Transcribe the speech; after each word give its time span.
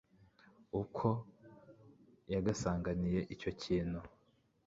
Ukwo 0.81 1.09
yagasanganiye 2.33 3.19
icyo 3.33 3.51
kintu 3.61 3.99